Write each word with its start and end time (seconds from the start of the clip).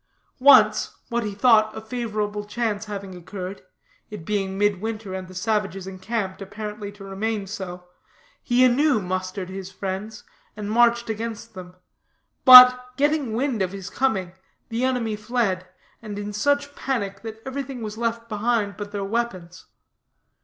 Once, 0.39 0.95
what 1.09 1.23
he 1.23 1.35
thought 1.35 1.77
a 1.77 1.79
favorable 1.79 2.43
chance 2.43 2.85
having 2.85 3.13
occurred 3.13 3.61
it 4.09 4.25
being 4.25 4.57
midwinter, 4.57 5.13
and 5.13 5.27
the 5.27 5.35
savages 5.35 5.85
encamped, 5.85 6.41
apparently 6.41 6.91
to 6.91 7.03
remain 7.03 7.45
so 7.45 7.85
he 8.41 8.65
anew 8.65 8.99
mustered 8.99 9.47
his 9.49 9.71
friends, 9.71 10.23
and 10.57 10.71
marched 10.71 11.07
against 11.07 11.53
them; 11.53 11.75
but, 12.45 12.83
getting 12.97 13.33
wind 13.35 13.61
of 13.61 13.73
his 13.73 13.91
coming, 13.91 14.31
the 14.69 14.83
enemy 14.83 15.15
fled, 15.15 15.67
and 16.01 16.17
in 16.17 16.33
such 16.33 16.73
panic 16.75 17.21
that 17.21 17.39
everything 17.45 17.83
was 17.83 17.95
left 17.95 18.27
behind 18.27 18.75
but 18.77 18.91
their 18.91 19.05
weapons. 19.05 19.67